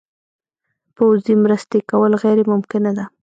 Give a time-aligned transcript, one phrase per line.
[0.95, 3.05] پوځي مرستې کول غیر ممکنه ده.